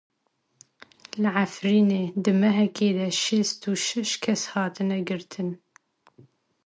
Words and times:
Li 1.21 1.29
Efrînê 1.43 2.03
di 2.23 2.31
mehekê 2.41 2.89
de 2.97 3.07
şêst 3.21 3.61
û 3.69 3.71
şeş 3.85 4.11
kes 4.23 4.41
hatine 4.53 4.99
girtin. 5.07 5.49